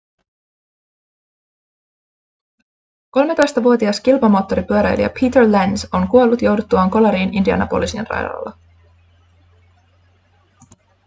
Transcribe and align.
13-vuotias 3.17 3.99
kilpamoottoripyöräilijä 4.01 5.09
peter 5.21 5.43
lenz 5.51 5.85
on 5.93 6.07
kuollut 6.07 6.41
jouduttuaan 6.41 6.89
kolariin 6.89 7.33
indianapolisin 7.33 8.07
radalla 8.09 8.57